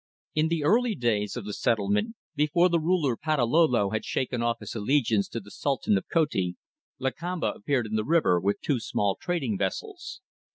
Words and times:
In 0.33 0.47
the 0.47 0.63
early 0.63 0.95
days 0.95 1.37
of 1.37 1.45
the 1.45 1.53
settlement, 1.53 2.15
before 2.35 2.69
the 2.69 2.79
ruler 2.79 3.15
Patalolo 3.15 3.91
had 3.91 4.03
shaken 4.03 4.41
off 4.41 4.57
his 4.59 4.73
allegiance 4.73 5.27
to 5.27 5.39
the 5.39 5.51
Sultan 5.51 5.95
of 5.95 6.07
Koti, 6.11 6.55
Lakamba 6.97 7.53
appeared 7.53 7.85
in 7.85 7.93
the 7.93 8.03
river 8.03 8.39
with 8.39 8.61
two 8.61 8.79
small 8.79 9.15
trading 9.15 9.59
vessels. 9.59 10.21